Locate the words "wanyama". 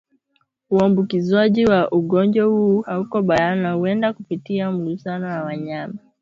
5.43-5.93